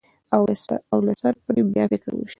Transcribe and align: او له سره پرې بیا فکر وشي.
او 0.93 0.99
له 1.07 1.13
سره 1.21 1.37
پرې 1.45 1.61
بیا 1.73 1.83
فکر 1.91 2.09
وشي. 2.13 2.29